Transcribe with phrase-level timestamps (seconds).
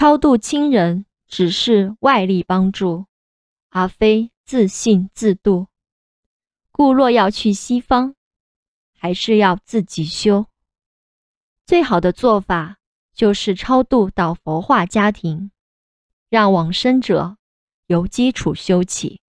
[0.00, 3.04] 超度亲人只是外力帮助。
[3.68, 5.66] 而非自信自度。
[6.72, 8.14] 故若要去西方
[8.96, 10.46] 还是要自己修。
[11.66, 12.78] 最好的做法
[13.12, 15.50] 就是超度到佛化家庭
[16.30, 17.36] 让往生者
[17.84, 19.20] 由基础修起。